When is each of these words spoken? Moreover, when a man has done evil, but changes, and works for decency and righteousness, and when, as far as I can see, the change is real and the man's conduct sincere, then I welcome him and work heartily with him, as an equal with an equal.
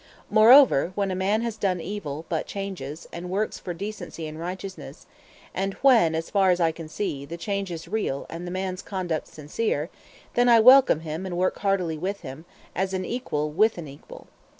Moreover, 0.31 0.93
when 0.95 1.11
a 1.11 1.15
man 1.15 1.43
has 1.43 1.57
done 1.57 1.79
evil, 1.79 2.25
but 2.27 2.47
changes, 2.47 3.07
and 3.13 3.29
works 3.29 3.59
for 3.59 3.71
decency 3.71 4.25
and 4.25 4.39
righteousness, 4.39 5.05
and 5.53 5.75
when, 5.83 6.15
as 6.15 6.31
far 6.31 6.49
as 6.49 6.59
I 6.59 6.71
can 6.71 6.89
see, 6.89 7.23
the 7.23 7.37
change 7.37 7.69
is 7.71 7.87
real 7.87 8.25
and 8.27 8.47
the 8.47 8.51
man's 8.51 8.81
conduct 8.81 9.27
sincere, 9.27 9.91
then 10.33 10.49
I 10.49 10.59
welcome 10.59 11.01
him 11.01 11.23
and 11.27 11.37
work 11.37 11.59
heartily 11.59 11.99
with 11.99 12.21
him, 12.21 12.45
as 12.75 12.95
an 12.95 13.05
equal 13.05 13.51
with 13.51 13.77
an 13.77 13.87
equal. 13.87 14.25